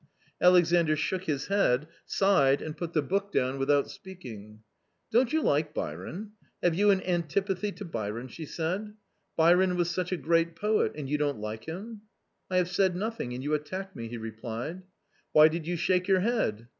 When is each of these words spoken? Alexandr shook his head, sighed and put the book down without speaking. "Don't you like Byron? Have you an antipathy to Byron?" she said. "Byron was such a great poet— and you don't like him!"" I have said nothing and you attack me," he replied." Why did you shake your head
Alexandr 0.41 0.95
shook 0.95 1.25
his 1.25 1.45
head, 1.45 1.87
sighed 2.07 2.59
and 2.59 2.75
put 2.75 2.93
the 2.93 3.03
book 3.03 3.31
down 3.31 3.59
without 3.59 3.87
speaking. 3.87 4.63
"Don't 5.11 5.31
you 5.31 5.43
like 5.43 5.75
Byron? 5.75 6.31
Have 6.63 6.73
you 6.73 6.89
an 6.89 7.01
antipathy 7.03 7.71
to 7.73 7.85
Byron?" 7.85 8.27
she 8.27 8.47
said. 8.47 8.95
"Byron 9.37 9.75
was 9.75 9.91
such 9.91 10.11
a 10.11 10.17
great 10.17 10.55
poet— 10.55 10.93
and 10.95 11.07
you 11.07 11.19
don't 11.19 11.37
like 11.37 11.65
him!"" 11.65 12.01
I 12.49 12.57
have 12.57 12.69
said 12.69 12.95
nothing 12.95 13.33
and 13.33 13.43
you 13.43 13.53
attack 13.53 13.95
me," 13.95 14.07
he 14.07 14.17
replied." 14.17 14.81
Why 15.33 15.47
did 15.47 15.67
you 15.67 15.75
shake 15.75 16.07
your 16.07 16.21
head 16.21 16.67